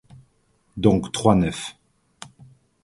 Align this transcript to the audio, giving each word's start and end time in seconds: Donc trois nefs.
Donc 0.77 1.11
trois 1.11 1.35
nefs. 1.35 1.77